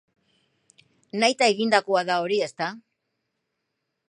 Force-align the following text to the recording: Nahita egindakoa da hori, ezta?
Nahita 1.23 1.49
egindakoa 1.55 2.03
da 2.11 2.19
hori, 2.25 2.43
ezta? 2.49 2.75